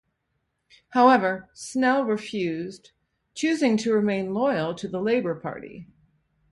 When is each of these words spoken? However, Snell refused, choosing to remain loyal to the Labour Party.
However, 0.93 1.51
Snell 1.53 2.03
refused, 2.05 2.89
choosing 3.35 3.77
to 3.77 3.93
remain 3.93 4.33
loyal 4.33 4.73
to 4.73 4.87
the 4.87 4.99
Labour 4.99 5.35
Party. 5.35 5.85